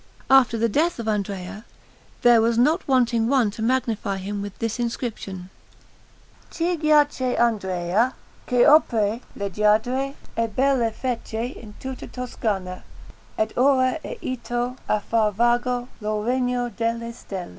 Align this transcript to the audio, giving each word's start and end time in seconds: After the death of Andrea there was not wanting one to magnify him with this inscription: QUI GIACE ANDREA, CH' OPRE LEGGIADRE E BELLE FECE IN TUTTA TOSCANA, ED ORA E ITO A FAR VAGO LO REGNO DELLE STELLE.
After 0.31 0.57
the 0.57 0.67
death 0.67 0.97
of 0.97 1.07
Andrea 1.07 1.63
there 2.23 2.41
was 2.41 2.57
not 2.57 2.87
wanting 2.87 3.27
one 3.29 3.51
to 3.51 3.61
magnify 3.61 4.17
him 4.17 4.41
with 4.41 4.57
this 4.57 4.79
inscription: 4.79 5.51
QUI 6.49 6.75
GIACE 6.77 7.21
ANDREA, 7.37 8.15
CH' 8.47 8.53
OPRE 8.65 9.19
LEGGIADRE 9.35 10.15
E 10.39 10.47
BELLE 10.47 10.89
FECE 10.91 11.33
IN 11.55 11.75
TUTTA 11.79 12.07
TOSCANA, 12.07 12.81
ED 13.37 13.53
ORA 13.55 13.99
E 14.03 14.17
ITO 14.37 14.75
A 14.89 14.99
FAR 15.01 15.31
VAGO 15.33 15.87
LO 15.99 16.23
REGNO 16.23 16.69
DELLE 16.69 17.13
STELLE. 17.13 17.49